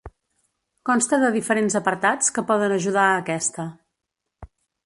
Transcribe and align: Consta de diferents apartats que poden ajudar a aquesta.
Consta 0.89 1.19
de 1.25 1.29
diferents 1.35 1.77
apartats 1.81 2.33
que 2.39 2.47
poden 2.53 2.75
ajudar 2.81 3.07
a 3.13 3.21
aquesta. 3.23 3.71